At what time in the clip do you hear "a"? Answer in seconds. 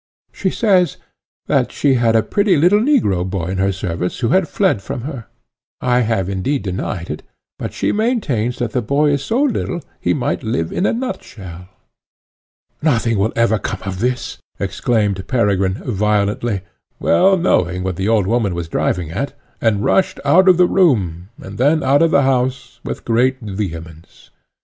2.15-2.23, 10.87-10.91